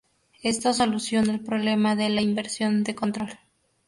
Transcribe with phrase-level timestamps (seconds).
[0.41, 3.37] Esto soluciona el problema de la inversión de control.